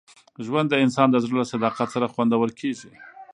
ژوند 0.45 0.67
د 0.69 0.75
انسان 0.83 1.07
د 1.11 1.15
زړه 1.23 1.35
له 1.41 1.45
صداقت 1.53 1.87
سره 1.95 2.11
خوندور 2.13 2.49
کېږي. 2.59 2.91